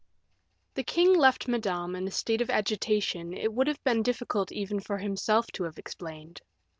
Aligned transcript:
The 0.73 0.83
king 0.83 1.13
left 1.15 1.47
Madame 1.47 1.95
in 1.95 2.07
a 2.07 2.09
state 2.09 2.41
of 2.41 2.49
agitation 2.49 3.37
it 3.37 3.53
would 3.53 3.67
have 3.67 3.83
been 3.83 4.01
difficult 4.01 4.51
even 4.51 4.79
for 4.79 4.97
himself 4.97 5.51
to 5.51 5.65
have 5.65 5.77
explained. 5.77 6.41